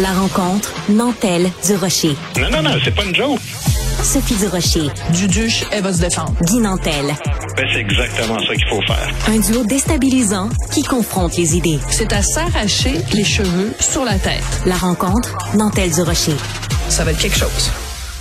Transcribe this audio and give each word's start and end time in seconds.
La 0.00 0.12
rencontre 0.12 0.72
Nantel 0.90 1.50
du 1.66 1.74
Rocher. 1.74 2.14
Non, 2.40 2.48
non, 2.50 2.62
non, 2.62 2.76
c'est 2.84 2.94
pas 2.94 3.04
une 3.04 3.14
joke. 3.16 3.40
Sophie 4.00 4.36
du 4.36 4.46
Rocher. 4.46 4.88
Duduche, 5.12 5.64
elle 5.72 5.82
va 5.82 5.92
se 5.92 6.00
défendre. 6.00 6.36
Guy 6.42 6.58
Nantel. 6.58 7.06
Ben, 7.56 7.66
c'est 7.72 7.80
exactement 7.80 8.38
ça 8.38 8.54
qu'il 8.54 8.68
faut 8.68 8.80
faire. 8.82 9.12
Un 9.26 9.40
duo 9.40 9.64
déstabilisant 9.64 10.50
qui 10.70 10.84
confronte 10.84 11.36
les 11.36 11.56
idées. 11.56 11.80
C'est 11.90 12.12
à 12.12 12.22
s'arracher 12.22 12.94
les 13.12 13.24
cheveux 13.24 13.72
sur 13.80 14.04
la 14.04 14.16
tête. 14.20 14.44
La 14.66 14.76
rencontre 14.76 15.36
Nantel 15.56 15.90
du 15.90 16.02
Rocher. 16.02 16.36
Ça 16.88 17.02
va 17.02 17.10
être 17.10 17.18
quelque 17.18 17.38
chose. 17.38 17.72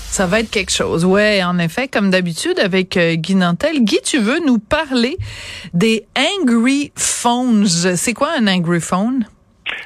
Ça 0.09 0.25
va 0.25 0.39
être 0.39 0.49
quelque 0.49 0.71
chose. 0.71 1.05
Ouais, 1.05 1.43
en 1.43 1.59
effet, 1.59 1.87
comme 1.87 2.09
d'habitude 2.09 2.57
avec 2.59 2.97
euh, 2.97 3.13
Guy 3.13 3.35
Nantel. 3.35 3.83
Guy, 3.83 3.99
tu 4.03 4.17
veux 4.17 4.39
nous 4.43 4.57
parler 4.57 5.15
des 5.75 6.07
angry 6.41 6.91
phones. 6.95 7.67
C'est 7.67 8.13
quoi 8.13 8.29
un 8.35 8.47
angry 8.47 8.81
phone? 8.81 9.27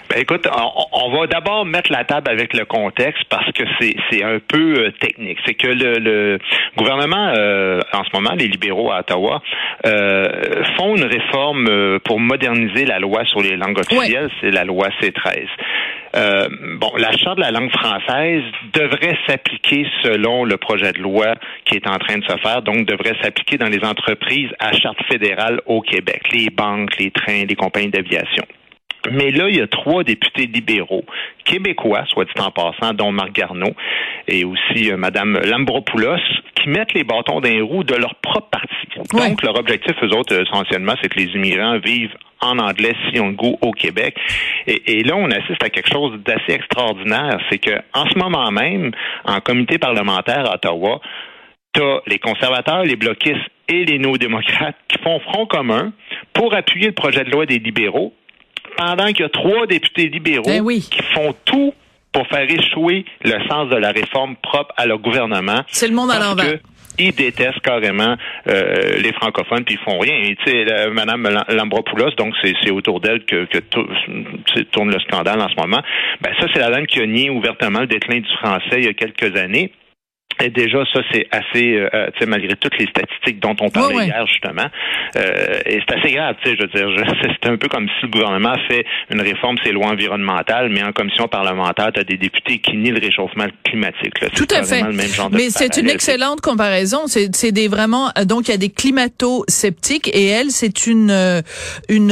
Ben 0.10 0.20
écoute, 0.20 0.48
on, 0.54 0.86
on 0.92 1.18
va 1.18 1.28
d'abord 1.28 1.66
mettre 1.66 1.92
la 1.92 2.04
table 2.04 2.30
avec 2.30 2.54
le 2.54 2.66
contexte 2.66 3.24
parce 3.30 3.52
que 3.52 3.64
c'est 3.80 4.24
un 4.24 4.40
peu 4.40 4.76
euh, 4.78 4.92
technique. 5.00 5.38
C'est 5.46 5.54
que 5.54 5.68
le, 5.68 6.00
le 6.00 6.40
gouvernement 6.78 7.34
euh, 7.38 7.80
en 7.94 8.04
ce 8.04 8.10
moment, 8.14 8.34
les 8.36 8.48
libéraux 8.48 8.92
à 8.92 9.00
Ottawa, 9.00 9.42
euh, 9.86 10.64
font 10.78 10.96
une 10.96 11.06
réforme 11.06 11.68
euh, 11.70 12.00
pour 12.00 12.20
moderniser 12.20 12.86
la 12.86 13.00
loi 13.00 13.26
sur 13.26 13.42
les 13.42 13.56
langues 13.56 13.80
officielles. 13.80 14.30
C'est 14.42 14.52
la 14.52 14.64
loi 14.64 14.90
C13. 15.02 15.48
Euh, 16.14 16.48
bon, 16.78 16.92
la 16.98 17.12
charte 17.14 17.38
de 17.38 17.42
la 17.42 17.52
langue 17.52 17.72
française 17.72 18.44
devrait 18.74 19.18
s'appliquer 19.28 19.88
selon 20.04 20.44
le 20.44 20.58
projet 20.58 20.92
de 20.92 21.00
loi 21.00 21.36
qui 21.66 21.76
est 21.76 21.88
en 21.88 21.98
train 21.98 22.18
de 22.18 22.26
se 22.26 22.38
faire, 22.38 22.62
donc 22.62 22.86
devrait 22.86 23.16
s'appliquer 23.22 23.58
dans 23.58 23.70
les 23.70 23.84
entreprises 23.86 24.50
à 24.60 24.74
charte 24.74 25.02
fédérale 25.10 25.62
au 25.66 25.82
Québec, 25.82 26.22
les 26.34 26.50
banques, 26.50 26.98
les 27.00 27.12
trains, 27.12 27.46
les 27.46 27.56
compagnies 27.56 27.92
d'aviation. 27.92 28.44
Mais 29.10 29.32
là, 29.32 29.50
il 29.50 29.56
y 29.56 29.62
a 29.62 29.68
trois 29.68 30.04
députés 30.04 30.46
libéraux 30.46 31.06
québécois, 31.44 32.04
soit 32.08 32.26
dit 32.26 32.40
en 32.40 32.52
passant, 32.52 32.94
dont 32.94 33.12
Marc 33.12 33.32
Garneau 33.32 33.74
et 34.28 34.46
aussi 34.46 34.92
euh, 34.92 34.98
Madame 34.98 35.40
Lambropoulos, 35.44 36.18
qui 36.56 36.70
mettent 36.70 36.94
les 36.94 37.04
bâtons 37.04 37.42
dans 37.42 37.50
les 37.50 37.62
roues 37.62 37.84
de 37.84 37.96
leur 37.96 38.16
propre 38.16 38.50
parti. 38.50 38.76
Ouais. 39.14 39.30
Donc, 39.30 39.42
leur 39.42 39.58
objectif, 39.58 39.94
eux 40.04 40.16
autres, 40.16 40.36
euh, 40.36 40.44
essentiellement, 40.44 40.94
c'est 41.02 41.10
que 41.10 41.20
les 41.20 41.32
immigrants 41.34 41.80
vivent 41.80 42.16
en 42.42 42.60
anglais 42.60 42.94
si 43.10 43.20
on 43.20 43.30
le 43.30 43.34
goût 43.34 43.58
au 43.62 43.72
Québec. 43.72 44.16
Et, 44.68 45.00
et 45.00 45.04
là, 45.04 45.16
on 45.16 45.30
assiste 45.32 45.64
à 45.64 45.70
quelque 45.70 45.92
chose 45.92 46.20
d'assez 46.24 46.54
extraordinaire. 46.54 47.40
C'est 47.50 47.60
que 47.60 47.82
en 47.94 48.08
ce 48.08 48.18
moment 48.18 48.52
même, 48.52 48.92
en 49.26 49.40
comité 49.40 49.78
parlementaire 49.78 50.50
à 50.50 50.56
Ottawa, 50.56 51.02
t'as 51.74 52.00
les 52.08 52.20
conservateurs, 52.20 52.84
les 52.84 52.96
bloquistes 52.96 53.50
et 53.68 53.86
les 53.86 54.00
néo-démocrates 54.00 54.76
qui 54.88 54.98
font 55.02 55.20
front 55.20 55.46
commun 55.46 55.94
pour 56.34 56.54
appuyer 56.54 56.88
le 56.88 56.94
projet 56.94 57.24
de 57.24 57.32
loi 57.32 57.46
des 57.46 57.60
libéraux, 57.60 58.14
pendant 58.82 59.08
qu'il 59.08 59.20
y 59.20 59.24
a 59.24 59.30
trois 59.30 59.68
députés 59.68 60.08
libéraux 60.10 60.44
Ben 60.46 60.62
oui. 60.62 60.88
qui 60.90 61.02
font 61.14 61.36
tout 61.46 61.74
pour 62.12 62.28
faire 62.28 62.50
échouer 62.50 63.06
le 63.24 63.38
sens 63.48 63.70
de 63.70 63.76
la 63.76 63.92
réforme 63.92 64.36
propre 64.38 64.74
à 64.76 64.86
leur 64.86 65.00
gouvernement. 65.00 65.62
C'est 65.68 65.88
le 65.88 65.94
monde 65.94 66.12
à 66.12 66.20
l'envers. 66.20 66.60
ils 67.00 67.14
détestent 67.14 67.62
carrément 67.62 68.16
euh, 68.48 68.98
les 68.98 69.14
francophones 69.14 69.64
puis 69.64 69.76
ils 69.76 69.84
font 69.84 70.00
rien. 70.00 70.16
Et 70.16 70.36
tu 70.36 70.52
sais, 70.52 70.90
Madame 70.90 71.30
Lambropoulos, 71.50 72.12
donc 72.18 72.34
c'est 72.42 72.72
autour 72.72 73.00
d'elle 73.00 73.24
que, 73.26 73.46
que 73.46 73.60
tourne 74.72 74.92
le 74.92 75.00
scandale 75.00 75.40
en 75.40 75.48
ce 75.48 75.56
moment. 75.56 75.82
Ben 76.22 76.34
ça, 76.40 76.48
c'est 76.54 76.60
la 76.60 76.70
dame 76.72 76.88
qui 76.88 77.00
a 77.00 77.06
nié 77.06 77.30
ouvertement 77.30 77.82
le 77.82 77.88
déclin 77.88 78.20
du 78.20 78.30
français 78.42 78.78
il 78.80 78.86
y 78.86 78.90
a 78.90 78.94
quelques 78.94 79.38
années. 79.38 79.72
Et 80.42 80.50
déjà, 80.50 80.84
ça, 80.94 81.02
c'est 81.12 81.28
assez, 81.32 81.76
euh, 81.76 81.90
euh, 81.94 82.08
tu 82.14 82.20
sais, 82.20 82.26
malgré 82.26 82.56
toutes 82.56 82.78
les 82.78 82.88
statistiques 82.88 83.40
dont 83.40 83.56
on 83.62 83.70
parlait 83.70 84.06
hier, 84.06 84.26
justement, 84.28 84.68
euh, 85.16 85.60
et 85.66 85.80
c'est 85.88 85.98
assez 85.98 86.14
grave, 86.14 86.36
tu 86.44 86.50
sais, 86.50 86.58
je 86.60 86.64
veux 86.64 86.68
dire, 86.96 87.06
c'est 87.44 87.50
un 87.50 87.58
peu 87.58 87.68
comme 87.68 87.88
si 87.88 88.06
le 88.06 88.10
gouvernement 88.10 88.56
fait 88.70 88.86
une 89.12 89.22
réforme 89.22 89.58
ses 89.64 89.72
lois 89.72 89.88
environnementales, 89.88 90.70
mais 90.70 90.84
en 90.84 90.92
commission 90.92 91.28
parlementaire, 91.28 91.92
tu 91.94 92.00
as 92.00 92.04
des 92.04 92.18
députés 92.18 92.60
qui 92.60 92.78
nient 92.78 92.92
le 92.92 93.00
réchauffement 93.00 93.46
climatique. 93.64 94.20
là. 94.22 94.30
Tout 94.30 94.46
C'est 94.50 94.56
à 94.56 94.64
fait. 94.64 94.70
carrément 94.70 94.90
le 94.90 94.96
même 94.96 95.08
genre 95.08 95.30
de 95.30 95.38
Mais 95.38 95.50
c'est 95.50 95.78
une 95.78 95.90
excellente 95.90 96.42
comparaison. 96.42 97.08
C'est 97.08 97.36
c'est 97.36 97.52
des 97.52 97.68
vraiment 97.68 98.10
euh, 98.18 98.26
donc 98.26 98.48
il 98.48 98.52
y 98.52 98.54
a 98.54 98.58
des 98.58 98.70
climato-sceptiques 98.70 100.10
et 100.14 100.28
elle 100.28 100.52
c'est 100.52 100.88
une 100.88 101.12
euh, 101.12 101.42
une 101.90 102.12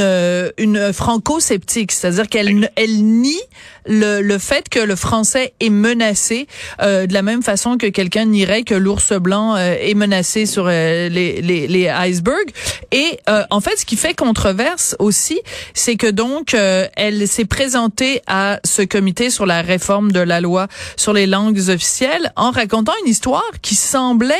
une 0.58 0.92
franco-sceptique, 0.92 1.92
c'est-à-dire 1.92 2.28
qu'elle 2.28 2.70
elle 2.76 3.02
nie 3.04 3.40
le, 3.86 4.20
le 4.20 4.38
fait 4.38 4.68
que 4.68 4.80
le 4.80 4.96
français 4.96 5.52
est 5.60 5.70
menacé 5.70 6.46
euh, 6.82 7.06
de 7.06 7.14
la 7.14 7.22
même 7.22 7.42
façon 7.42 7.76
que 7.76 7.86
quelqu'un 7.86 8.19
nierait 8.24 8.62
que 8.62 8.74
l'ours 8.74 9.12
blanc 9.14 9.56
euh, 9.56 9.74
est 9.80 9.94
menacé 9.94 10.46
sur 10.46 10.66
euh, 10.66 11.08
les, 11.08 11.40
les, 11.42 11.66
les 11.66 11.88
icebergs. 11.88 12.50
Et 12.92 13.18
euh, 13.28 13.42
en 13.50 13.60
fait, 13.60 13.76
ce 13.78 13.84
qui 13.84 13.96
fait 13.96 14.14
controverse 14.14 14.96
aussi, 14.98 15.40
c'est 15.74 15.96
que 15.96 16.06
donc 16.06 16.54
euh, 16.54 16.86
elle 16.96 17.26
s'est 17.28 17.44
présentée 17.44 18.22
à 18.26 18.60
ce 18.64 18.82
comité 18.82 19.30
sur 19.30 19.46
la 19.46 19.62
réforme 19.62 20.12
de 20.12 20.20
la 20.20 20.40
loi 20.40 20.68
sur 20.96 21.12
les 21.12 21.26
langues 21.26 21.60
officielles 21.68 22.32
en 22.36 22.50
racontant 22.50 22.92
une 23.04 23.10
histoire 23.10 23.42
qui 23.62 23.74
semblait 23.74 24.34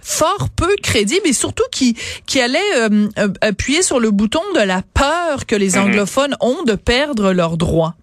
fort 0.00 0.48
peu 0.56 0.74
crédible 0.82 1.26
et 1.26 1.32
surtout 1.32 1.62
qui 1.70 1.96
qui 2.26 2.40
allait 2.40 2.58
appuyer 3.40 3.82
sur 3.82 4.00
le 4.00 4.10
bouton 4.10 4.40
de 4.54 4.60
la 4.60 4.82
peur 4.94 5.46
que 5.46 5.54
les 5.54 5.76
Mhm. 5.76 5.84
anglophones 5.84 6.36
ont 6.40 6.62
de 6.64 6.74
perdre 6.74 7.32
leurs 7.32 7.56
droits. 7.56 7.94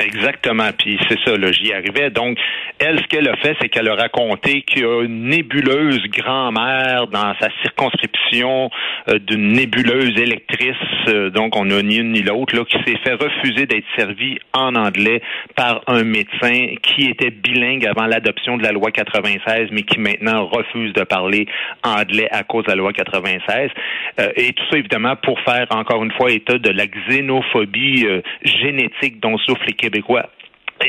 Exactement, 0.00 0.70
puis 0.78 0.98
c'est 1.08 1.18
ça, 1.26 1.36
là, 1.36 1.52
j'y 1.52 1.72
arrivais. 1.72 2.10
Donc, 2.10 2.38
elle, 2.78 2.98
ce 3.00 3.04
qu'elle 3.04 3.28
a 3.28 3.36
fait, 3.36 3.54
c'est 3.60 3.68
qu'elle 3.68 3.88
a 3.88 3.94
raconté 3.94 4.62
qu'il 4.62 4.82
y 4.82 4.84
a 4.84 5.02
une 5.02 5.28
nébuleuse 5.28 6.02
grand-mère 6.08 7.06
dans 7.08 7.34
sa 7.38 7.48
circonscription 7.62 8.70
euh, 9.08 9.18
d'une 9.18 9.52
nébuleuse 9.52 10.18
électrice, 10.18 10.76
euh, 11.08 11.28
donc 11.28 11.54
on 11.54 11.66
n'a 11.66 11.82
ni 11.82 11.96
une 11.96 12.12
ni 12.12 12.22
l'autre, 12.22 12.56
là, 12.56 12.64
qui 12.64 12.78
s'est 12.84 12.98
fait 13.04 13.12
refuser 13.12 13.66
d'être 13.66 13.84
servie 13.96 14.38
en 14.54 14.74
anglais 14.74 15.20
par 15.54 15.82
un 15.86 16.02
médecin 16.02 16.76
qui 16.82 17.10
était 17.10 17.30
bilingue 17.30 17.86
avant 17.86 18.06
l'adoption 18.06 18.56
de 18.56 18.62
la 18.62 18.72
loi 18.72 18.90
96, 18.90 19.68
mais 19.70 19.82
qui 19.82 20.00
maintenant 20.00 20.46
refuse 20.46 20.92
de 20.94 21.02
parler 21.02 21.46
anglais 21.84 22.28
à 22.30 22.42
cause 22.42 22.64
de 22.64 22.70
la 22.70 22.76
loi 22.76 22.92
96. 22.92 23.70
Euh, 24.18 24.28
et 24.36 24.52
tout 24.52 24.64
ça, 24.70 24.78
évidemment, 24.78 25.16
pour 25.16 25.38
faire, 25.40 25.66
encore 25.70 26.02
une 26.02 26.12
fois, 26.12 26.30
état 26.30 26.58
de 26.58 26.70
la 26.70 26.86
xénophobie 26.86 28.06
euh, 28.06 28.22
génétique 28.44 29.20
dont 29.20 29.36
souffrent 29.38 29.66
les 29.66 29.74
Québécois. 29.90 30.28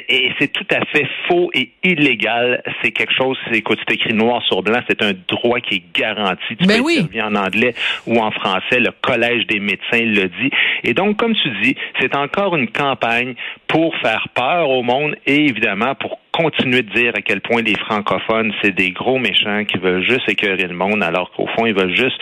Et 0.08 0.32
c'est 0.40 0.54
tout 0.54 0.66
à 0.74 0.86
fait 0.86 1.06
faux 1.28 1.50
et 1.54 1.72
illégal. 1.84 2.64
C'est 2.82 2.92
quelque 2.92 3.14
chose, 3.14 3.38
c'est, 3.46 3.58
écoute, 3.58 3.78
c'est 3.86 3.96
écrit 3.96 4.14
noir 4.14 4.42
sur 4.44 4.64
blanc, 4.64 4.80
c'est 4.88 5.02
un 5.04 5.12
droit 5.28 5.60
qui 5.60 5.76
est 5.76 5.84
garanti. 5.94 6.56
Tu 6.58 6.66
Ben 6.66 6.78
peux 6.78 6.84
oui. 6.84 7.10
en 7.22 7.36
anglais 7.36 7.74
ou 8.08 8.18
en 8.20 8.32
français. 8.32 8.80
Le 8.80 8.92
Collège 9.02 9.48
des 9.48 9.60
médecins 9.60 10.00
le 10.00 10.30
dit. 10.30 10.50
Et 10.86 10.94
donc, 10.94 11.18
comme 11.18 11.36
tu 11.36 11.50
dis, 11.62 11.76
c'est 12.00 12.16
encore 12.16 12.56
une 12.56 12.70
campagne 12.70 13.34
pour 13.68 13.94
faire 13.98 14.30
peur 14.34 14.70
au 14.70 14.82
monde 14.82 15.18
et 15.26 15.46
évidemment 15.48 15.94
pour 15.96 16.20
continuer 16.32 16.84
de 16.84 16.94
dire 16.94 17.12
à 17.18 17.22
quel 17.22 17.42
point 17.42 17.62
les 17.62 17.76
francophones, 17.76 18.54
c'est 18.62 18.74
des 18.74 18.92
gros 18.92 19.20
méchants 19.20 19.66
qui 19.66 19.78
veulent 19.78 20.10
juste 20.10 20.30
écœurer 20.30 20.68
le 20.68 20.74
monde 20.74 21.04
alors 21.04 21.32
qu'au 21.32 21.48
fond, 21.48 21.66
ils 21.66 21.74
veulent 21.74 21.96
juste 21.96 22.20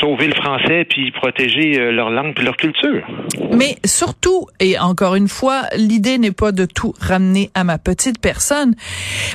sauver 0.00 0.26
le 0.26 0.34
français 0.34 0.86
puis 0.88 1.10
protéger 1.12 1.78
euh, 1.78 1.90
leur 1.90 2.10
langue 2.10 2.34
puis 2.34 2.44
leur 2.44 2.56
culture. 2.56 3.06
Mais 3.52 3.76
surtout, 3.84 4.46
et 4.60 4.78
encore 4.78 5.14
une 5.14 5.28
fois, 5.28 5.62
l'idée 5.76 6.18
n'est 6.18 6.32
pas 6.32 6.52
de 6.52 6.64
tout 6.64 6.94
ramener 7.00 7.50
à 7.54 7.64
ma 7.64 7.78
petite 7.78 8.20
personne, 8.20 8.74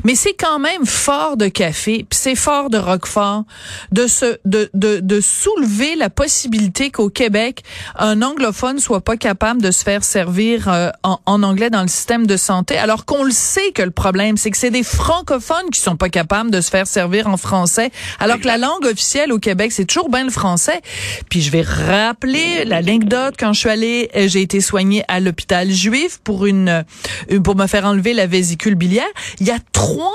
mais 0.04 0.16
c'est 0.16 0.34
quand 0.34 0.60
même 0.60 0.86
fort 0.86 1.38
de 1.38 1.48
café, 1.48 2.06
puis 2.10 2.20
c'est 2.20 2.36
fort 2.36 2.70
de 2.70 2.78
Roquefort, 2.78 3.44
de 3.92 4.08
se, 4.08 4.38
de, 4.46 4.70
de, 4.74 5.00
de 5.00 5.22
soulever 5.22 5.96
la 5.96 6.10
possibilité 6.10 6.92
qu'au 6.92 7.10
Québec, 7.10 7.64
un 7.96 8.22
anglophone 8.22 8.80
soit 8.80 9.02
pas 9.02 9.18
capable 9.18 9.62
de 9.62 9.72
se 9.72 9.84
faire 9.84 10.04
servir 10.04 10.68
euh, 10.68 10.90
en, 11.04 11.20
en 11.26 11.44
anglais 11.44 11.70
dans 11.70 11.82
le 11.82 11.88
système 11.88 12.28
de 12.28 12.38
santé, 12.38 12.78
alors 12.78 13.06
qu'on 13.06 13.24
le 13.24 13.32
sait 13.32 13.72
que 13.74 13.82
le 13.82 13.92
problème, 13.92 14.38
c'est 14.38 14.52
que 14.52 14.58
c'est 14.58 14.72
des 14.72 14.84
francophones 14.84 15.70
qui 15.72 15.80
sont 15.80 15.96
pas 15.96 16.10
capables 16.10 16.52
de 16.52 16.62
se 16.62 16.70
faire 16.70 16.88
servir 16.88 17.28
en 17.28 17.38
français, 17.38 17.92
alors 18.20 18.40
que 18.40 18.48
la 18.48 18.58
langue 18.58 18.86
officielle 18.86 19.32
au 19.32 19.40
Québec, 19.40 19.72
c'est 19.72 19.86
toujours 19.86 20.10
bien 20.10 20.24
le 20.24 20.32
français. 20.34 20.82
Puis 21.30 21.42
je 21.42 21.52
vais 21.52 21.62
rappeler 21.62 22.66
l'anecdote 22.66 23.36
quand 23.40 23.54
je 23.54 23.60
suis 23.60 23.70
allée, 23.70 24.10
euh, 24.16 24.28
j'ai 24.28 24.42
été 24.42 24.62
soignée 24.62 25.04
à 25.08 25.20
l'hôpital 25.20 25.72
juif 25.72 26.20
pour 26.24 26.46
une, 26.46 26.84
euh, 27.32 27.40
pour 27.40 27.56
me 27.56 27.68
faire 27.68 27.86
enlever 27.86 28.14
la 28.14 28.28
vésicule 28.28 28.76
biliaire. 28.76 29.04
Il 29.40 29.48
y 29.48 29.52
a 29.52 29.60
trois 29.72 30.12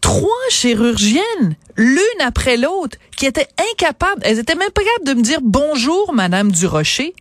trois 0.00 0.30
chirurgiennes, 0.48 1.56
l'une 1.76 2.20
après 2.20 2.56
l'autre, 2.56 2.96
qui 3.16 3.26
étaient 3.26 3.48
incapables, 3.72 4.22
elles 4.22 4.38
étaient 4.38 4.54
même 4.54 4.70
pas 4.70 4.82
capables 4.82 5.08
de 5.08 5.14
me 5.14 5.22
dire 5.22 5.40
bonjour, 5.42 6.12
Madame 6.14 6.50
Durocher. 6.50 7.14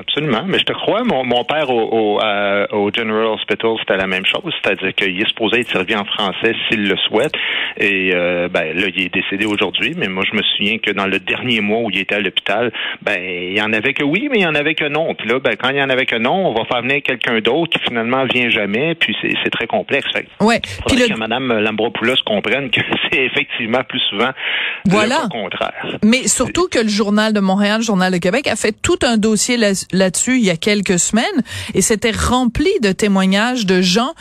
Absolument, 0.00 0.44
mais 0.46 0.58
je 0.60 0.64
te 0.64 0.72
crois, 0.72 1.02
mon, 1.02 1.24
mon 1.24 1.42
père 1.44 1.70
au, 1.70 1.80
au, 2.16 2.20
euh, 2.22 2.66
au 2.70 2.90
General 2.96 3.26
Hospital, 3.26 3.72
c'était 3.80 3.96
la 3.96 4.06
même 4.06 4.24
chose, 4.24 4.52
c'est-à-dire 4.62 4.94
qu'il 4.94 5.20
est 5.20 5.26
supposé 5.28 5.60
être 5.60 5.70
servi 5.70 5.96
en 5.96 6.04
français 6.04 6.54
s'il 6.68 6.88
le 6.88 6.96
souhaite, 7.08 7.32
et 7.78 8.12
euh, 8.14 8.48
ben 8.48 8.76
là, 8.76 8.86
il 8.94 9.02
est 9.02 9.12
décédé 9.12 9.44
aujourd'hui, 9.44 9.94
mais 9.96 10.06
moi, 10.06 10.22
je 10.30 10.36
me 10.36 10.42
souviens 10.42 10.78
que 10.78 10.92
dans 10.92 11.06
le 11.06 11.18
dernier 11.18 11.60
mois 11.60 11.80
où 11.80 11.90
il 11.90 11.98
était 11.98 12.14
à 12.14 12.20
l'hôpital, 12.20 12.72
ben 13.02 13.18
il 13.20 13.56
y 13.58 13.60
en 13.60 13.72
avait 13.72 13.92
que 13.92 14.04
oui, 14.04 14.28
mais 14.30 14.38
il 14.38 14.42
y 14.42 14.46
en 14.46 14.54
avait 14.54 14.76
que 14.76 14.84
non. 14.88 15.14
Puis 15.16 15.28
là, 15.28 15.40
ben 15.40 15.56
quand 15.56 15.70
il 15.70 15.76
y 15.78 15.82
en 15.82 15.90
avait 15.90 16.06
que 16.06 16.16
non, 16.16 16.46
on 16.48 16.54
va 16.54 16.64
faire 16.66 16.82
venir 16.82 17.02
quelqu'un 17.02 17.40
d'autre 17.40 17.76
qui 17.76 17.82
finalement 17.84 18.24
vient 18.24 18.50
jamais, 18.50 18.94
puis 18.94 19.16
c'est 19.20 19.50
très 19.50 19.66
complexe. 19.66 20.06
Fait 20.12 20.26
Ouais. 20.40 20.60
Puis 20.86 20.96
le, 20.96 21.08
que 21.08 21.18
Mme 21.18 21.58
Lambropoulos 21.60 22.22
comprenne 22.24 22.70
que 22.70 22.80
c'est 23.12 23.24
effectivement 23.24 23.82
plus 23.88 24.00
souvent 24.10 24.30
Voilà. 24.86 25.22
le 25.24 25.28
contraire. 25.28 25.98
Mais 26.04 26.28
surtout 26.28 26.68
que 26.70 26.78
le 26.78 26.88
journal 26.88 27.32
de 27.32 27.40
Montréal, 27.40 27.78
le 27.78 27.84
journal 27.84 28.12
de 28.12 28.18
Québec, 28.18 28.46
a 28.46 28.54
fait 28.54 28.74
tout 28.80 28.98
un 29.02 29.16
dossier 29.16 29.56
là- 29.56 29.72
là-dessus 29.92 30.38
il 30.38 30.44
y 30.44 30.50
a 30.50 30.56
quelques 30.56 30.98
semaines 30.98 31.24
et 31.74 31.82
c'était 31.82 32.10
rempli 32.10 32.70
de 32.82 32.92
témoignages 32.92 33.66
de 33.66 33.80
gens 33.80 34.12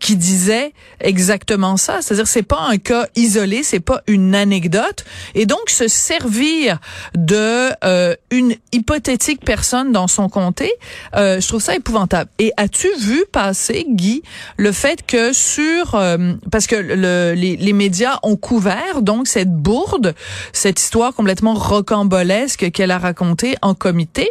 qui 0.00 0.16
disaient 0.16 0.72
exactement 1.00 1.76
ça. 1.76 2.02
C'est-à-dire 2.02 2.26
c'est 2.26 2.42
pas 2.42 2.60
un 2.68 2.78
cas 2.78 3.06
isolé, 3.16 3.62
c'est 3.62 3.80
pas 3.80 4.02
une 4.06 4.34
anecdote 4.34 5.04
et 5.34 5.46
donc 5.46 5.68
se 5.68 5.88
servir 5.88 6.78
de 7.16 7.70
euh, 7.84 8.14
une 8.30 8.54
hypothétique 8.72 9.44
personne 9.44 9.92
dans 9.92 10.08
son 10.08 10.28
comté, 10.28 10.72
euh, 11.16 11.40
je 11.40 11.48
trouve 11.48 11.62
ça 11.62 11.74
épouvantable. 11.74 12.30
Et 12.38 12.52
as-tu 12.56 12.88
vu 12.98 13.24
passer 13.30 13.86
Guy 13.88 14.22
le 14.56 14.72
fait 14.72 15.04
que 15.06 15.32
sur 15.32 15.94
euh, 15.94 16.34
parce 16.50 16.66
que 16.66 16.76
le, 16.76 17.34
les, 17.34 17.56
les 17.56 17.72
médias 17.72 18.18
ont 18.22 18.36
couvert 18.36 19.02
donc 19.02 19.28
cette 19.28 19.52
bourde, 19.52 20.14
cette 20.52 20.80
histoire 20.80 21.14
complètement 21.14 21.54
rocambolesque 21.54 22.70
qu'elle 22.70 22.90
a 22.90 22.98
racontée 22.98 23.56
en 23.62 23.74
comité. 23.74 24.30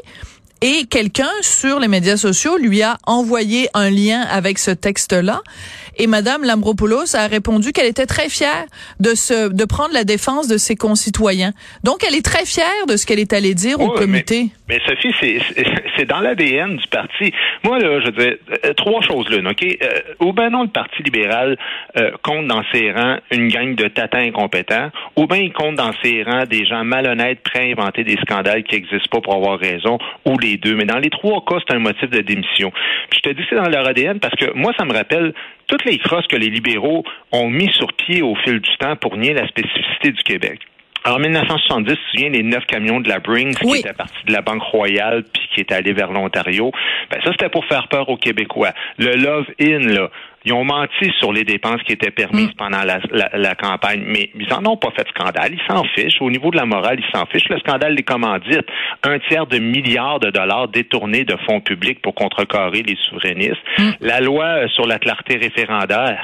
Et 0.61 0.85
quelqu'un 0.85 1.29
sur 1.41 1.79
les 1.79 1.87
médias 1.87 2.17
sociaux 2.17 2.57
lui 2.57 2.81
a 2.81 2.97
envoyé 3.05 3.69
un 3.73 3.89
lien 3.89 4.21
avec 4.21 4.57
ce 4.57 4.71
texte-là. 4.71 5.41
Et 5.97 6.07
Madame 6.07 6.43
Lambropoulos 6.43 7.15
a 7.15 7.27
répondu 7.27 7.71
qu'elle 7.71 7.87
était 7.87 8.05
très 8.05 8.29
fière 8.29 8.65
de 8.99 9.15
se, 9.15 9.53
de 9.53 9.65
prendre 9.65 9.93
la 9.93 10.03
défense 10.03 10.47
de 10.47 10.57
ses 10.57 10.75
concitoyens. 10.75 11.51
Donc, 11.83 12.03
elle 12.07 12.15
est 12.15 12.25
très 12.25 12.45
fière 12.45 12.85
de 12.87 12.97
ce 12.97 13.05
qu'elle 13.05 13.19
est 13.19 13.33
allée 13.33 13.53
dire 13.53 13.79
au 13.79 13.89
comité. 13.91 14.47
Mais, 14.67 14.79
Sophie, 14.85 15.13
c'est 15.97 16.05
dans 16.05 16.19
l'ADN 16.19 16.77
du 16.77 16.87
parti. 16.87 17.31
Moi, 17.63 17.79
là, 17.79 17.99
je 18.01 18.11
veux 18.11 18.39
euh, 18.65 18.73
trois 18.73 19.01
choses 19.01 19.29
là, 19.29 19.49
OK? 19.49 19.63
Euh, 19.63 19.87
ou 20.19 20.33
bien 20.33 20.49
non, 20.49 20.63
le 20.63 20.69
Parti 20.69 21.03
libéral 21.03 21.57
euh, 21.97 22.11
compte 22.23 22.47
dans 22.47 22.63
ses 22.73 22.91
rangs 22.91 23.17
une 23.31 23.47
gang 23.47 23.75
de 23.75 23.87
tatins 23.87 24.19
incompétents, 24.19 24.89
ou 25.15 25.27
bien 25.27 25.37
il 25.37 25.53
compte 25.53 25.75
dans 25.75 25.91
ses 26.03 26.23
rangs 26.23 26.45
des 26.45 26.65
gens 26.65 26.83
malhonnêtes 26.83 27.41
prêts 27.41 27.69
à 27.69 27.71
inventer 27.71 28.03
des 28.03 28.17
scandales 28.17 28.63
qui 28.63 28.75
n'existent 28.75 29.09
pas 29.11 29.21
pour 29.21 29.35
avoir 29.35 29.59
raison, 29.59 29.97
ou 30.25 30.37
les 30.37 30.57
deux. 30.57 30.75
Mais 30.75 30.85
dans 30.85 30.99
les 30.99 31.09
trois 31.09 31.43
cas, 31.47 31.57
c'est 31.65 31.75
un 31.75 31.79
motif 31.79 32.09
de 32.09 32.21
démission. 32.21 32.71
Puis 33.09 33.19
je 33.23 33.29
te 33.29 33.35
dis 33.35 33.43
c'est 33.49 33.55
dans 33.55 33.69
leur 33.69 33.87
ADN 33.87 34.19
parce 34.19 34.35
que 34.35 34.53
moi, 34.53 34.73
ça 34.77 34.85
me 34.85 34.93
rappelle 34.93 35.33
toutes 35.67 35.85
les 35.85 35.97
crosses 35.97 36.27
que 36.27 36.35
les 36.35 36.49
libéraux 36.49 37.03
ont 37.31 37.49
mis 37.49 37.71
sur 37.71 37.91
pied 37.93 38.21
au 38.21 38.35
fil 38.35 38.59
du 38.59 38.77
temps 38.77 38.95
pour 38.95 39.17
nier 39.17 39.33
la 39.33 39.47
spécificité 39.47 40.11
du 40.11 40.23
Québec. 40.23 40.59
En 41.05 41.19
1970, 41.19 41.85
tu 41.85 41.95
te 41.95 42.09
souviens 42.11 42.29
les 42.29 42.41
neuf 42.41 42.65
camions 42.65 42.99
de 42.99 43.07
la 43.07 43.19
Brinks 43.19 43.59
qui 43.59 43.77
étaient 43.77 43.93
partis 43.93 44.25
de 44.25 44.33
la 44.33 44.41
Banque 44.41 44.63
Royale 44.63 45.23
puis 45.31 45.47
qui 45.53 45.61
étaient 45.61 45.75
allés 45.75 45.93
vers 45.93 46.11
l'Ontario? 46.11 46.71
Ben 47.11 47.21
ça, 47.23 47.31
c'était 47.31 47.49
pour 47.49 47.63
faire 47.65 47.87
peur 47.89 48.09
aux 48.09 48.17
Québécois. 48.17 48.71
Le 48.97 49.15
Love 49.15 49.45
In, 49.61 49.79
là, 49.93 50.09
ils 50.45 50.53
ont 50.53 50.63
menti 50.63 51.11
sur 51.19 51.33
les 51.33 51.43
dépenses 51.43 51.81
qui 51.83 51.93
étaient 51.93 52.11
permises 52.11 52.49
mm. 52.49 52.57
pendant 52.57 52.83
la, 52.83 52.99
la, 53.33 53.55
campagne, 53.55 54.03
mais 54.05 54.29
ils 54.35 54.53
en 54.53 54.65
ont 54.65 54.77
pas 54.77 54.91
fait 54.95 55.03
de 55.03 55.09
scandale. 55.09 55.53
Ils 55.53 55.73
s'en 55.73 55.83
fichent. 55.95 56.21
Au 56.21 56.29
niveau 56.29 56.51
de 56.51 56.57
la 56.57 56.65
morale, 56.65 56.99
ils 56.99 57.17
s'en 57.17 57.25
fichent. 57.25 57.49
Le 57.49 57.59
scandale 57.59 57.95
des 57.95 58.03
commandites, 58.03 58.67
un 59.03 59.19
tiers 59.19 59.47
de 59.47 59.57
milliards 59.57 60.19
de 60.19 60.29
dollars 60.29 60.67
détournés 60.67 61.23
de 61.23 61.35
fonds 61.45 61.61
publics 61.61 62.01
pour 62.01 62.13
contrecarrer 62.13 62.83
les 62.83 62.97
souverainistes. 63.09 63.61
Mm. 63.77 63.89
La 64.01 64.19
loi 64.21 64.67
sur 64.69 64.85
la 64.85 64.99
clarté 64.99 65.37
référendaire 65.37 66.23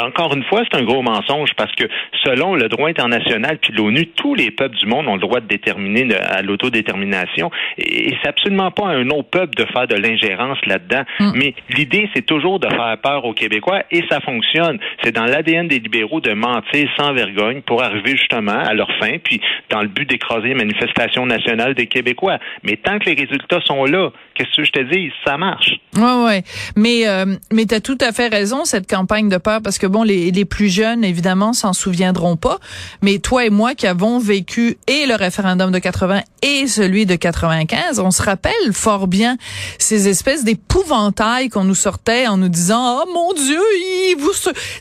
encore 0.00 0.34
une 0.34 0.44
fois, 0.44 0.62
c'est 0.70 0.78
un 0.78 0.84
gros 0.84 1.02
mensonge 1.02 1.50
parce 1.56 1.74
que 1.74 1.84
selon 2.24 2.54
le 2.54 2.68
droit 2.68 2.88
international 2.88 3.58
puis 3.58 3.72
l'ONU, 3.72 4.06
tous 4.06 4.34
les 4.34 4.50
peuples 4.50 4.76
du 4.76 4.86
monde 4.86 5.06
ont 5.08 5.14
le 5.14 5.20
droit 5.20 5.40
de 5.40 5.46
déterminer 5.46 6.14
à 6.14 6.42
l'autodétermination 6.42 7.50
et 7.76 8.14
c'est 8.22 8.28
absolument 8.28 8.70
pas 8.70 8.86
un 8.86 9.08
autre 9.10 9.28
peuple 9.30 9.54
de 9.56 9.64
faire 9.66 9.86
de 9.86 9.94
l'ingérence 9.94 10.58
là-dedans. 10.66 11.02
Mm. 11.20 11.32
Mais 11.34 11.54
l'idée, 11.70 12.08
c'est 12.14 12.24
toujours 12.24 12.58
de 12.58 12.68
faire 12.68 12.96
peur 13.02 13.24
aux 13.24 13.34
Québécois 13.34 13.82
et 13.90 14.04
ça 14.10 14.20
fonctionne. 14.20 14.78
C'est 15.02 15.12
dans 15.12 15.24
l'ADN 15.24 15.68
des 15.68 15.78
libéraux 15.78 16.20
de 16.20 16.32
mentir 16.32 16.88
sans 16.96 17.12
vergogne 17.12 17.62
pour 17.62 17.82
arriver 17.82 18.16
justement 18.16 18.58
à 18.58 18.74
leur 18.74 18.88
fin 18.98 19.18
puis 19.22 19.40
dans 19.70 19.82
le 19.82 19.88
but 19.88 20.08
d'écraser 20.08 20.48
les 20.48 20.54
manifestations 20.54 21.26
nationales 21.26 21.74
des 21.74 21.86
Québécois. 21.86 22.38
Mais 22.62 22.76
tant 22.76 22.98
que 22.98 23.06
les 23.06 23.14
résultats 23.14 23.60
sont 23.64 23.84
là, 23.84 24.10
qu'est-ce 24.34 24.56
que 24.56 24.64
je 24.64 24.72
te 24.72 24.80
dis, 24.80 25.10
ça 25.24 25.36
marche. 25.36 25.72
Ouais, 25.96 26.24
ouais. 26.24 26.42
Mais 26.76 27.08
euh, 27.08 27.24
mais 27.52 27.64
t'as 27.66 27.80
tout 27.80 27.98
à 28.00 28.12
fait 28.12 28.28
raison 28.28 28.64
cette 28.64 28.88
campagne 28.88 29.28
de 29.28 29.38
peur 29.38 29.60
parce 29.62 29.78
que 29.78 29.86
bon, 29.88 30.02
les, 30.02 30.30
les 30.30 30.44
plus 30.44 30.68
jeunes, 30.68 31.04
évidemment, 31.04 31.52
s'en 31.52 31.72
souviendront 31.72 32.36
pas. 32.36 32.58
Mais 33.02 33.18
toi 33.18 33.44
et 33.44 33.50
moi 33.50 33.74
qui 33.74 33.86
avons 33.86 34.18
vécu 34.18 34.78
et 34.86 35.06
le 35.06 35.14
référendum 35.14 35.70
de 35.70 35.78
80 35.78 36.22
et 36.42 36.66
celui 36.66 37.06
de 37.06 37.16
95, 37.16 37.98
on 37.98 38.10
se 38.10 38.22
rappelle 38.22 38.72
fort 38.72 39.06
bien 39.06 39.36
ces 39.78 40.08
espèces 40.08 40.44
d'épouvantails 40.44 41.48
qu'on 41.48 41.64
nous 41.64 41.74
sortait 41.74 42.26
en 42.26 42.36
nous 42.36 42.48
disant, 42.48 43.02
oh 43.02 43.10
mon 43.12 43.32
Dieu, 43.32 43.60
ils 43.80 44.16
vous, 44.18 44.32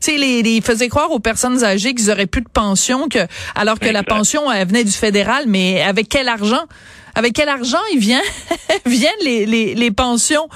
tu 0.02 0.12
les, 0.18 0.44
les 0.44 0.62
faisaient 0.62 0.90
croire 0.90 1.12
aux 1.12 1.20
personnes 1.20 1.64
âgées 1.64 1.94
qu'ils 1.94 2.12
auraient 2.12 2.28
plus 2.28 2.42
de 2.42 2.50
pension 2.50 3.10
que, 3.10 3.20
alors 3.56 3.80
que 3.80 3.90
la 3.90 4.04
pension 4.04 4.52
elle 4.52 4.68
venait 4.68 4.84
du 4.84 4.92
fédéral, 4.92 5.46
mais 5.48 5.82
avec 5.82 6.10
quel 6.10 6.28
argent? 6.28 6.66
Avec 7.18 7.34
quel 7.34 7.50
argent 7.50 7.80
il 7.92 8.00
vient? 8.00 8.22
Viennent 8.86 9.12
les, 9.24 9.48
les, 9.48 9.74
les 9.74 9.92
pensions 9.92 10.48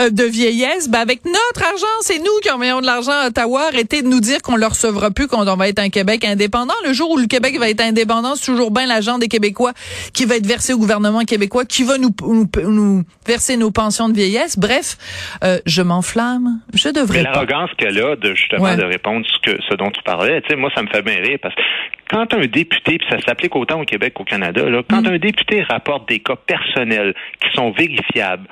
euh, 0.00 0.08
de 0.08 0.24
vieillesse? 0.24 0.88
Ben 0.88 1.00
avec 1.00 1.26
notre 1.26 1.62
argent, 1.62 1.86
c'est 2.00 2.18
nous 2.18 2.40
qui 2.42 2.50
envoyons 2.50 2.80
de 2.80 2.86
l'argent 2.86 3.12
à 3.12 3.26
Ottawa. 3.26 3.66
Arrêtez 3.68 4.00
de 4.00 4.08
nous 4.08 4.20
dire 4.20 4.40
qu'on 4.40 4.56
le 4.56 4.66
recevra 4.66 5.10
plus 5.10 5.26
quand 5.28 5.46
on 5.46 5.56
va 5.56 5.68
être 5.68 5.78
un 5.78 5.90
Québec 5.90 6.24
indépendant. 6.24 6.74
Le 6.86 6.94
jour 6.94 7.10
où 7.10 7.18
le 7.18 7.26
Québec 7.26 7.58
va 7.58 7.68
être 7.68 7.82
indépendant, 7.82 8.34
c'est 8.34 8.46
toujours 8.46 8.70
bien 8.70 8.86
l'argent 8.86 9.18
des 9.18 9.28
Québécois 9.28 9.72
qui 10.14 10.24
va 10.24 10.36
être 10.36 10.46
versé 10.46 10.72
au 10.72 10.78
gouvernement 10.78 11.24
québécois, 11.24 11.66
qui 11.66 11.84
va 11.84 11.98
nous, 11.98 12.14
nous, 12.62 13.02
verser 13.26 13.58
nos 13.58 13.70
pensions 13.70 14.08
de 14.08 14.14
vieillesse. 14.14 14.58
Bref, 14.58 14.96
euh, 15.44 15.58
je 15.66 15.82
m'enflamme. 15.82 16.60
Je 16.72 16.88
devrais. 16.88 17.24
L'arrogance 17.24 17.70
qu'elle 17.76 18.00
a 18.00 18.16
de 18.16 18.34
justement 18.34 18.74
de 18.74 18.84
répondre 18.84 19.26
ce, 19.26 19.50
que, 19.50 19.58
ce 19.68 19.74
dont 19.74 19.90
tu 19.90 20.02
parlais, 20.02 20.40
tu 20.40 20.48
sais, 20.48 20.56
moi 20.56 20.70
ça 20.74 20.82
me 20.82 20.88
fait 20.88 21.02
bien 21.02 21.16
rire 21.16 21.38
parce 21.42 21.54
que 21.54 21.60
quand 22.08 22.32
un 22.34 22.46
député, 22.46 22.98
puis 22.98 23.06
ça 23.10 23.20
s'applique 23.20 23.56
autant 23.56 23.80
au 23.80 23.84
Québec 23.84 24.14
qu'au 24.14 24.24
Canada, 24.24 24.68
là, 24.68 24.82
quand 24.88 25.02
mm. 25.02 25.14
un 25.14 25.18
député 25.18 25.62
rapporte 25.62 26.05
des 26.06 26.20
cas 26.20 26.36
personnels 26.36 27.14
qui 27.40 27.50
sont 27.54 27.70
vérifiables, 27.72 28.46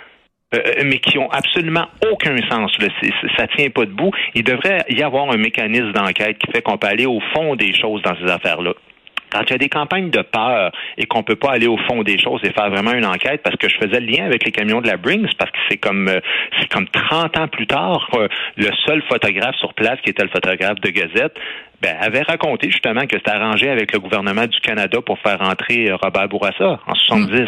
euh, 0.55 0.61
mais 0.85 0.99
qui 0.99 1.19
ont 1.19 1.31
absolument 1.31 1.87
aucun 2.11 2.37
sens. 2.49 2.73
Là. 2.79 2.89
Ça 3.37 3.47
tient 3.49 3.71
pas 3.71 3.87
debout. 3.87 4.13
Il 4.35 4.45
devrait 4.45 4.85
y 4.91 5.03
avoir 5.03 5.31
un 5.31 5.37
mécanisme 5.37 5.93
d'enquête 5.93 6.39
qui 6.39 6.51
fait 6.53 6.63
qu'on 6.63 6.79
peut 6.79 6.89
aller 6.89 7.07
au 7.07 7.21
fond 7.35 7.57
des 7.57 7.75
choses 7.75 8.03
dans 8.03 8.15
ces 8.17 8.31
affaires-là. 8.31 8.73
Quand 9.35 9.43
il 9.47 9.51
y 9.51 9.55
a 9.55 9.59
des 9.59 9.69
campagnes 9.69 10.11
de 10.11 10.23
peur 10.23 10.71
et 10.97 11.07
qu'on 11.07 11.25
peut 11.25 11.35
pas 11.35 11.51
aller 11.51 11.67
au 11.67 11.77
fond 11.77 12.05
des 12.05 12.19
choses 12.19 12.41
et 12.45 12.53
faire 12.53 12.71
vraiment 12.71 12.93
une 12.93 13.05
enquête, 13.05 13.43
parce 13.43 13.57
que 13.57 13.69
je 13.69 13.77
faisais 13.79 13.99
le 13.99 14.07
lien 14.07 14.25
avec 14.27 14.45
les 14.45 14.53
camions 14.53 14.81
de 14.81 14.87
la 14.87 14.97
Brings, 14.97 15.29
parce 15.37 15.51
que 15.51 15.59
c'est 15.69 15.77
comme 15.77 16.07
euh, 16.09 16.21
c'est 16.61 16.69
comme 16.69 16.87
30 16.87 17.37
ans 17.39 17.49
plus 17.49 17.67
tard, 17.67 18.09
euh, 18.15 18.29
le 18.57 18.69
seul 18.87 19.03
photographe 19.09 19.57
sur 19.57 19.75
place, 19.75 20.01
qui 20.03 20.11
était 20.11 20.23
le 20.23 20.29
photographe 20.29 20.81
de 20.81 20.91
Gazette, 20.91 21.37
ben, 21.85 21.97
avait 22.01 22.23
raconté 22.23 22.71
justement 22.71 23.03
que 23.03 23.19
c'était 23.19 23.33
arrangé 23.33 23.69
avec 23.69 23.93
le 23.93 24.01
gouvernement 24.01 24.47
du 24.47 24.59
Canada 24.61 25.01
pour 25.05 25.19
faire 25.19 25.43
entrer 25.43 25.93
Robert 25.93 26.29
Bourassa 26.29 26.81
en 26.87 26.95
70 26.95 27.47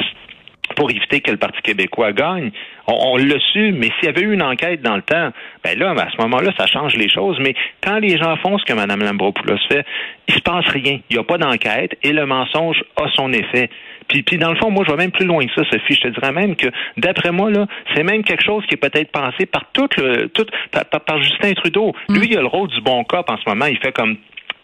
pour 0.74 0.90
éviter 0.90 1.20
que 1.22 1.30
le 1.30 1.38
Parti 1.38 1.62
québécois 1.62 2.12
gagne. 2.12 2.50
On, 2.86 3.16
l'a 3.16 3.38
su, 3.52 3.72
mais 3.72 3.86
s'il 3.86 4.04
y 4.04 4.08
avait 4.08 4.20
eu 4.20 4.34
une 4.34 4.42
enquête 4.42 4.82
dans 4.82 4.96
le 4.96 5.02
temps, 5.02 5.30
ben 5.64 5.78
là, 5.78 5.92
à 5.92 6.10
ce 6.10 6.20
moment-là, 6.22 6.52
ça 6.58 6.66
change 6.66 6.94
les 6.96 7.08
choses. 7.08 7.38
Mais 7.40 7.54
quand 7.82 7.98
les 7.98 8.18
gens 8.18 8.36
font 8.36 8.58
ce 8.58 8.64
que 8.64 8.74
Mme 8.74 9.02
Lambropoulos 9.04 9.56
fait, 9.68 9.86
il 10.28 10.34
se 10.34 10.40
passe 10.40 10.66
rien. 10.66 10.98
Il 11.08 11.16
n'y 11.16 11.18
a 11.18 11.24
pas 11.24 11.38
d'enquête 11.38 11.96
et 12.02 12.12
le 12.12 12.26
mensonge 12.26 12.84
a 12.96 13.08
son 13.14 13.32
effet. 13.32 13.70
Puis, 14.08 14.22
puis 14.22 14.38
dans 14.38 14.50
le 14.50 14.56
fond, 14.56 14.70
moi, 14.70 14.84
je 14.86 14.92
vais 14.92 14.98
même 14.98 15.10
plus 15.10 15.26
loin 15.26 15.44
que 15.46 15.52
ça, 15.54 15.62
Sophie. 15.70 15.94
Je 15.94 16.00
te 16.00 16.08
dirais 16.08 16.32
même 16.32 16.56
que, 16.56 16.68
d'après 16.96 17.32
moi, 17.32 17.50
là, 17.50 17.66
c'est 17.94 18.02
même 18.02 18.22
quelque 18.22 18.44
chose 18.44 18.64
qui 18.66 18.74
est 18.74 18.78
peut-être 18.78 19.10
pensé 19.10 19.46
par 19.46 19.64
tout 19.72 19.88
le, 19.96 20.28
tout, 20.28 20.46
par, 20.70 20.84
par 20.84 21.22
Justin 21.22 21.52
Trudeau. 21.54 21.94
Lui, 22.08 22.28
il 22.30 22.38
a 22.38 22.40
le 22.40 22.46
rôle 22.46 22.68
du 22.68 22.80
bon 22.80 23.04
cop 23.04 23.28
en 23.28 23.36
ce 23.36 23.48
moment. 23.48 23.66
Il 23.66 23.78
fait 23.78 23.92
comme 23.92 24.16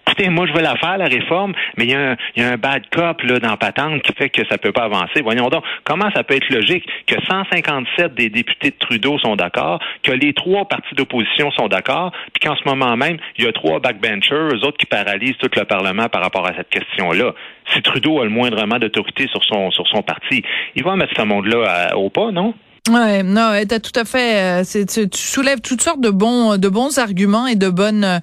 écoutez, 0.07 0.29
moi, 0.29 0.47
je 0.47 0.53
veux 0.53 0.63
la 0.63 0.77
faire, 0.77 0.99
la 0.99 1.07
réforme, 1.07 1.53
mais 1.77 1.85
il 1.85 1.91
y, 1.91 1.95
a 1.95 2.13
un, 2.13 2.17
y 2.37 2.43
a 2.43 2.51
un 2.51 2.57
bad 2.57 2.83
cop 2.91 3.23
là, 3.23 3.39
dans 3.39 3.57
patente 3.57 4.03
qui 4.03 4.13
fait 4.13 4.31
que 4.31 4.47
ça 4.49 4.59
peut 4.59 4.73
pas 4.73 4.85
avancer. 4.85 5.23
Voyons 5.23 5.49
donc, 5.49 5.65
comment 5.85 6.11
ça 6.15 6.25
peut 6.25 6.35
être 6.35 6.51
logique 6.51 6.85
que 7.07 7.15
157 7.29 8.15
des 8.15 8.29
députés 8.29 8.71
de 8.71 8.77
Trudeau 8.79 9.19
sont 9.19 9.37
d'accord, 9.37 9.81
que 10.03 10.13
les 10.13 10.33
trois 10.35 10.67
partis 10.67 10.95
d'opposition 10.95 11.51
sont 11.53 11.69
d'accord, 11.69 12.13
puis 12.33 12.47
qu'en 12.47 12.57
ce 12.57 12.69
moment 12.69 12.97
même, 12.97 13.19
il 13.39 13.45
y 13.45 13.49
a 13.49 13.53
trois 13.53 13.81
backbenchers, 13.81 14.55
eux 14.55 14.65
autres 14.65 14.79
qui 14.79 14.87
paralysent 14.87 15.39
tout 15.39 15.51
le 15.55 15.65
Parlement 15.65 16.09
par 16.09 16.23
rapport 16.23 16.47
à 16.47 16.55
cette 16.57 16.69
question-là. 16.69 17.33
Si 17.73 17.83
Trudeau 17.83 18.21
a 18.21 18.25
le 18.25 18.31
moindrement 18.31 18.79
d'autorité 18.79 19.29
sur 19.29 19.43
son, 19.45 19.71
sur 19.71 19.87
son 19.87 20.03
parti, 20.03 20.43
il 20.75 20.83
va 20.85 20.97
mettre 20.97 21.15
ce 21.17 21.23
monde-là 21.23 21.97
au 21.97 22.11
pas, 22.11 22.31
non? 22.33 22.55
Ouais, 22.91 23.23
non, 23.23 23.53
t'as 23.69 23.79
tout 23.79 23.93
à 23.95 24.05
fait. 24.05 24.65
Euh, 24.65 24.85
tu, 25.09 25.09
soulèves 25.17 25.61
toutes 25.61 25.83
sortes 25.83 26.01
de 26.01 26.11
bons, 26.11 26.57
de 26.59 26.69
bons 26.69 26.99
arguments 26.99 27.47
et 27.47 27.55
de 27.55 27.69
bonnes. 27.69 28.03
Euh, 28.03 28.19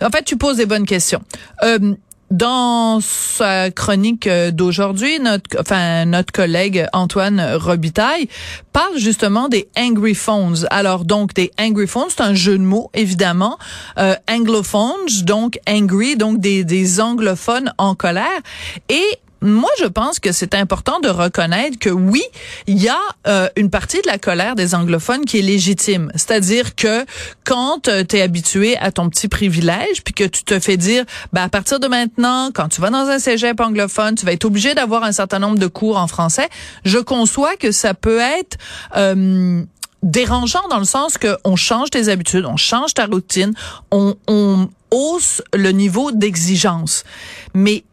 en 0.00 0.08
fait, 0.08 0.22
tu 0.24 0.38
poses 0.38 0.56
des 0.56 0.64
bonnes 0.64 0.86
questions. 0.86 1.20
Euh, 1.62 1.94
dans 2.30 3.00
sa 3.02 3.70
chronique 3.70 4.28
d'aujourd'hui, 4.52 5.18
notre, 5.18 5.60
enfin, 5.60 6.04
notre 6.06 6.32
collègue 6.32 6.86
Antoine 6.92 7.40
Robitaille 7.56 8.28
parle 8.72 8.96
justement 8.96 9.48
des 9.48 9.68
angry 9.76 10.14
phones. 10.14 10.56
Alors 10.70 11.04
donc 11.04 11.34
des 11.34 11.50
angry 11.60 11.88
phones, 11.88 12.06
c'est 12.08 12.22
un 12.22 12.34
jeu 12.34 12.56
de 12.56 12.62
mots 12.62 12.88
évidemment. 12.94 13.58
Euh, 13.98 14.14
anglophones, 14.30 15.24
donc 15.24 15.58
angry, 15.68 16.16
donc 16.16 16.38
des, 16.38 16.62
des 16.62 17.00
anglophones 17.00 17.74
en 17.78 17.96
colère. 17.96 18.40
Et 18.88 19.18
moi, 19.42 19.70
je 19.78 19.86
pense 19.86 20.20
que 20.20 20.32
c'est 20.32 20.54
important 20.54 21.00
de 21.00 21.08
reconnaître 21.08 21.78
que 21.78 21.90
oui, 21.90 22.22
il 22.66 22.82
y 22.82 22.88
a 22.88 22.98
euh, 23.26 23.48
une 23.56 23.70
partie 23.70 24.00
de 24.02 24.06
la 24.06 24.18
colère 24.18 24.54
des 24.54 24.74
anglophones 24.74 25.24
qui 25.24 25.38
est 25.38 25.42
légitime. 25.42 26.10
C'est-à-dire 26.14 26.74
que 26.74 27.04
quand 27.44 27.88
euh, 27.88 28.04
tu 28.06 28.16
es 28.16 28.22
habitué 28.22 28.76
à 28.78 28.92
ton 28.92 29.08
petit 29.08 29.28
privilège, 29.28 30.02
puis 30.04 30.12
que 30.12 30.24
tu 30.24 30.44
te 30.44 30.60
fais 30.60 30.76
dire, 30.76 31.04
ben, 31.32 31.42
à 31.42 31.48
partir 31.48 31.80
de 31.80 31.86
maintenant, 31.86 32.50
quand 32.52 32.68
tu 32.68 32.80
vas 32.80 32.90
dans 32.90 33.08
un 33.08 33.18
cégep 33.18 33.58
anglophone, 33.60 34.14
tu 34.14 34.26
vas 34.26 34.32
être 34.32 34.44
obligé 34.44 34.74
d'avoir 34.74 35.04
un 35.04 35.12
certain 35.12 35.38
nombre 35.38 35.58
de 35.58 35.66
cours 35.66 35.96
en 35.96 36.06
français, 36.06 36.48
je 36.84 36.98
conçois 36.98 37.56
que 37.56 37.72
ça 37.72 37.94
peut 37.94 38.20
être... 38.20 38.58
Euh, 38.96 39.62
dérangeant 40.02 40.66
dans 40.70 40.78
le 40.78 40.86
sens 40.86 41.18
que 41.18 41.36
on 41.44 41.56
change 41.56 41.90
tes 41.90 42.08
habitudes, 42.08 42.46
on 42.46 42.56
change 42.56 42.94
ta 42.94 43.04
routine, 43.04 43.52
on, 43.90 44.16
on 44.28 44.70
hausse 44.90 45.42
le 45.54 45.72
niveau 45.72 46.10
d'exigence. 46.10 47.04
Mais 47.52 47.84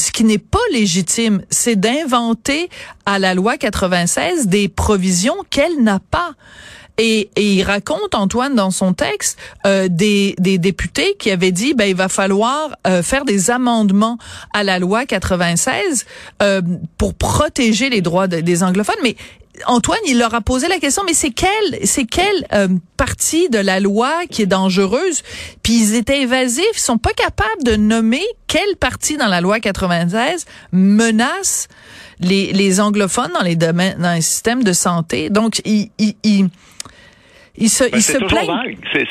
ce 0.00 0.10
qui 0.10 0.24
n'est 0.24 0.38
pas 0.38 0.58
légitime, 0.72 1.42
c'est 1.50 1.76
d'inventer 1.76 2.68
à 3.06 3.18
la 3.18 3.34
loi 3.34 3.56
96 3.56 4.48
des 4.48 4.68
provisions 4.68 5.36
qu'elle 5.50 5.82
n'a 5.82 6.00
pas. 6.00 6.32
Et, 6.98 7.30
il 7.36 7.62
raconte 7.62 8.14
Antoine 8.14 8.54
dans 8.54 8.70
son 8.70 8.92
texte 8.92 9.38
euh, 9.66 9.88
des, 9.88 10.34
des, 10.38 10.58
députés 10.58 11.16
qui 11.18 11.30
avaient 11.30 11.52
dit 11.52 11.72
ben 11.72 11.86
il 11.88 11.94
va 11.96 12.08
falloir 12.08 12.76
euh, 12.86 13.02
faire 13.02 13.24
des 13.24 13.50
amendements 13.50 14.18
à 14.52 14.64
la 14.64 14.78
loi 14.78 15.06
96 15.06 16.04
euh, 16.42 16.60
pour 16.98 17.14
protéger 17.14 17.88
les 17.88 18.02
droits 18.02 18.28
des 18.28 18.62
anglophones 18.62 18.96
mais 19.02 19.16
Antoine, 19.66 20.00
il 20.06 20.18
leur 20.18 20.34
a 20.34 20.40
posé 20.40 20.68
la 20.68 20.78
question, 20.78 21.02
mais 21.06 21.14
c'est 21.14 21.30
quelle, 21.30 21.78
c'est 21.84 22.04
quelle 22.04 22.46
euh, 22.52 22.68
partie 22.96 23.48
de 23.48 23.58
la 23.58 23.80
loi 23.80 24.26
qui 24.30 24.42
est 24.42 24.46
dangereuse? 24.46 25.22
Puis 25.62 25.74
ils 25.74 25.94
étaient 25.94 26.22
évasifs, 26.22 26.64
ils 26.74 26.80
sont 26.80 26.98
pas 26.98 27.12
capables 27.12 27.62
de 27.64 27.76
nommer 27.76 28.22
quelle 28.46 28.76
partie 28.76 29.16
dans 29.16 29.28
la 29.28 29.40
loi 29.40 29.60
96 29.60 30.46
menace 30.72 31.68
les, 32.20 32.80
anglophones 32.80 33.32
dans 33.32 33.44
les 33.44 33.56
domaines, 33.56 33.98
dans 33.98 34.12
les 34.12 34.20
systèmes 34.20 34.62
de 34.62 34.72
santé. 34.72 35.30
Donc, 35.30 35.60
ils, 35.64 35.90
ils, 35.98 36.48
il 37.60 37.68
se, 37.68 37.84
ben, 37.84 38.00
c'est 38.00 38.18
toujours 38.18 38.58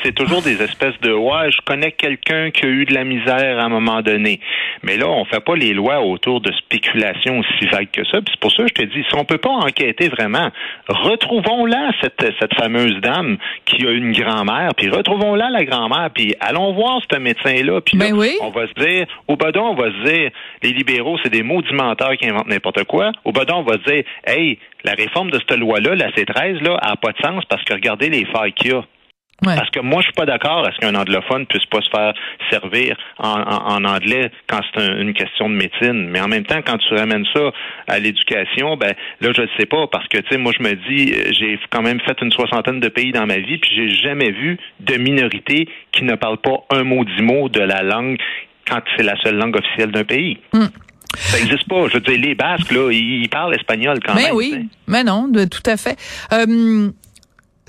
C'est, 0.02 0.14
toujours 0.14 0.42
des 0.42 0.60
espèces 0.60 0.98
de 1.02 1.12
ouais, 1.12 1.52
je 1.52 1.60
connais 1.64 1.92
quelqu'un 1.92 2.50
qui 2.50 2.64
a 2.64 2.68
eu 2.68 2.84
de 2.84 2.92
la 2.92 3.04
misère 3.04 3.58
à 3.58 3.64
un 3.64 3.68
moment 3.68 4.02
donné. 4.02 4.40
Mais 4.82 4.96
là, 4.96 5.08
on 5.08 5.24
fait 5.24 5.40
pas 5.40 5.54
les 5.54 5.72
lois 5.72 6.00
autour 6.00 6.40
de 6.40 6.50
spéculations 6.52 7.38
aussi 7.38 7.66
vagues 7.70 7.90
que 7.92 8.04
ça. 8.04 8.20
Puis 8.20 8.32
c'est 8.32 8.40
pour 8.40 8.50
ça 8.50 8.64
que 8.64 8.68
je 8.68 8.74
te 8.74 8.82
dis, 8.82 9.04
si 9.08 9.14
on 9.14 9.24
peut 9.24 9.38
pas 9.38 9.50
enquêter 9.50 10.08
vraiment, 10.08 10.50
retrouvons-la 10.88 11.92
cette, 12.02 12.34
cette 12.40 12.54
fameuse 12.54 13.00
dame 13.00 13.36
qui 13.66 13.86
a 13.86 13.90
une 13.90 14.12
grand-mère, 14.12 14.70
puis 14.76 14.88
retrouvons-la 14.88 15.50
la 15.50 15.64
grand-mère, 15.64 16.10
puis 16.12 16.34
allons 16.40 16.72
voir 16.72 17.00
ce 17.10 17.18
médecin-là. 17.18 17.80
Puis 17.82 17.96
ben 17.96 18.12
oui. 18.14 18.36
on 18.40 18.50
va 18.50 18.66
se 18.66 18.84
dire, 18.84 19.06
au 19.28 19.36
badon, 19.36 19.68
on 19.68 19.74
va 19.74 19.90
se 19.92 20.10
dire, 20.10 20.30
les 20.62 20.72
libéraux, 20.72 21.18
c'est 21.22 21.30
des 21.30 21.44
maudits 21.44 21.72
menteurs 21.72 22.16
qui 22.16 22.28
inventent 22.28 22.48
n'importe 22.48 22.84
quoi. 22.84 23.12
Au 23.24 23.32
badon, 23.32 23.58
on 23.58 23.62
va 23.62 23.74
se 23.74 23.90
dire, 23.90 24.04
hey, 24.26 24.58
la 24.84 24.92
réforme 24.92 25.30
de 25.30 25.38
cette 25.38 25.58
loi-là, 25.58 25.94
la 25.94 26.10
C13, 26.10 26.62
là, 26.62 26.78
a 26.80 26.96
pas 26.96 27.12
de 27.12 27.18
sens 27.18 27.44
parce 27.48 27.62
que 27.64 27.74
regardez 27.74 28.08
les 28.08 28.24
failles 28.40 28.52
qu'il 28.52 28.72
y 28.72 28.74
a. 28.74 28.82
Parce 29.42 29.70
que 29.70 29.80
moi, 29.80 30.00
je 30.00 30.06
suis 30.06 30.12
pas 30.12 30.26
d'accord 30.26 30.66
à 30.66 30.72
ce 30.72 30.78
qu'un 30.78 30.94
anglophone 30.94 31.46
puisse 31.46 31.64
pas 31.66 31.80
se 31.80 31.88
faire 31.88 32.12
servir 32.50 32.96
en, 33.18 33.84
anglais 33.84 34.30
quand 34.46 34.60
c'est 34.74 34.86
une 35.00 35.14
question 35.14 35.48
de 35.48 35.54
médecine. 35.54 36.08
Mais 36.08 36.20
en 36.20 36.28
même 36.28 36.44
temps, 36.44 36.60
quand 36.64 36.76
tu 36.76 36.94
ramènes 36.94 37.24
ça 37.34 37.50
à 37.88 37.98
l'éducation, 37.98 38.76
ben 38.76 38.94
là, 39.20 39.32
je 39.34 39.42
ne 39.42 39.46
sais 39.58 39.66
pas 39.66 39.86
parce 39.86 40.06
que 40.08 40.18
tu 40.18 40.28
sais, 40.30 40.36
moi, 40.36 40.52
je 40.56 40.62
me 40.62 40.74
dis, 40.88 41.14
j'ai 41.32 41.58
quand 41.70 41.82
même 41.82 42.00
fait 42.00 42.20
une 42.20 42.32
soixantaine 42.32 42.80
de 42.80 42.88
pays 42.88 43.12
dans 43.12 43.26
ma 43.26 43.38
vie, 43.38 43.58
puis 43.58 43.70
j'ai 43.74 43.88
jamais 43.88 44.30
vu 44.30 44.58
de 44.80 44.96
minorité 44.96 45.68
qui 45.92 46.04
ne 46.04 46.16
parle 46.16 46.38
pas 46.38 46.64
un 46.70 46.84
mot 46.84 47.04
dix 47.04 47.22
mots 47.22 47.48
de 47.48 47.60
la 47.60 47.82
langue 47.82 48.18
quand 48.68 48.80
c'est 48.96 49.02
la 49.02 49.16
seule 49.22 49.36
langue 49.36 49.56
officielle 49.56 49.90
d'un 49.90 50.04
pays. 50.04 50.38
Mm. 50.52 50.66
Ça 51.16 51.38
n'existe 51.38 51.68
pas. 51.68 51.88
Je 51.88 51.94
veux 51.94 52.00
dire, 52.00 52.20
les 52.20 52.34
Basques, 52.34 52.70
là, 52.70 52.90
ils 52.92 53.28
parlent 53.28 53.54
espagnol 53.54 53.98
quand 54.04 54.14
même. 54.14 54.26
Mais 54.26 54.30
oui, 54.30 54.68
mais 54.86 55.02
non, 55.02 55.30
tout 55.32 55.70
à 55.70 55.76
fait. 55.76 55.98
Euh, 56.32 56.90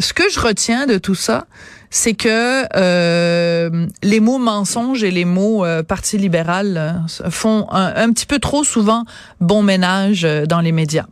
ce 0.02 0.14
que 0.14 0.24
je 0.30 0.40
retiens 0.40 0.88
de 0.88 0.98
tout 0.98 1.16
ça, 1.16 1.46
c'est 1.92 2.16
que 2.16 2.64
euh, 2.76 3.86
les 4.02 4.20
mots 4.22 4.40
mensonges 4.40 5.04
et 5.04 5.12
les 5.12 5.26
mots 5.26 5.66
euh, 5.66 5.84
parti 5.84 6.18
libéral 6.18 6.78
euh, 6.78 7.30
font 7.30 7.68
un, 7.70 8.12
petit 8.14 8.26
peu 8.26 8.40
trop 8.40 8.64
souvent 8.64 9.04
bon 9.42 9.62
ménage 9.62 10.24
euh, 10.24 10.46
dans 10.46 10.62
les 10.62 10.72
médias. 10.72 11.06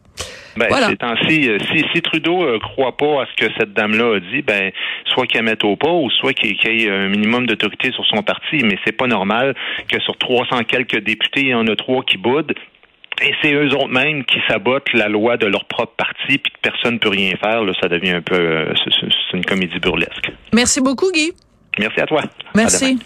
Ben, 0.58 0.68
ces 0.90 0.98
temps-ci, 0.98 1.50
si, 1.72 1.86
si, 1.94 2.02
Trudeau 2.02 2.46
ne 2.46 2.58
croit 2.58 2.98
pas 2.98 3.22
à 3.22 3.26
ce 3.28 3.46
que 3.46 3.52
cette 3.58 3.74
dame-là 3.74 4.16
a 4.16 4.20
dit, 4.20 4.42
ben 4.42 4.72
soit 5.06 5.26
qu'elle 5.26 5.44
mette 5.44 5.64
au 5.64 5.78
pas 5.78 5.92
ou 5.92 6.10
soit 6.10 6.34
qu'il 6.34 6.52
y 6.52 6.86
ait 6.86 6.90
un 6.90 7.08
minimum 7.08 7.48
d'autorité 7.48 7.92
sur 7.94 8.06
son 8.06 8.24
parti. 8.24 8.58
Mais 8.64 8.78
c'est 8.84 8.92
pas 8.92 9.08
normal 9.08 9.56
que 9.88 10.02
sur 10.02 10.18
300 10.18 10.64
quelques 10.68 11.00
députés, 11.00 11.42
il 11.42 11.50
y 11.50 11.54
en 11.54 11.66
a 11.68 11.76
trois 11.78 12.04
qui 12.04 12.18
boudent 12.18 12.54
et 13.22 13.34
c'est 13.42 13.54
eux 13.54 13.74
autres 13.76 13.90
mêmes 13.90 14.24
qui 14.26 14.40
sabotent 14.48 14.92
la 14.94 15.08
loi 15.08 15.38
de 15.38 15.46
leur 15.46 15.66
propre 15.66 15.94
parti, 15.98 16.38
puis 16.38 16.52
que 16.52 16.60
personne 16.62 16.96
ne 16.96 17.00
peut 17.00 17.10
rien 17.10 17.36
faire. 17.38 17.64
Là, 17.64 17.74
ça 17.82 17.88
devient 17.88 18.12
un 18.12 18.22
peu, 18.22 18.36
euh, 18.36 18.74
c'est 18.76 19.38
une 19.38 19.46
comédie 19.46 19.80
burlesque. 19.80 20.32
Merci 20.54 20.82
beaucoup, 20.82 21.12
Guy. 21.12 21.34
Merci 21.78 22.02
à 22.02 22.06
toi. 22.06 22.22
Merci. 22.56 23.00